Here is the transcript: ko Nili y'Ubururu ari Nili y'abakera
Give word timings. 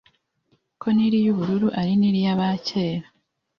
ko 0.79 0.87
Nili 0.95 1.19
y'Ubururu 1.25 1.67
ari 1.79 1.93
Nili 1.99 2.19
y'abakera 2.25 3.05